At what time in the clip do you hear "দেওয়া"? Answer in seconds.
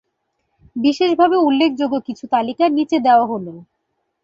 2.99-3.25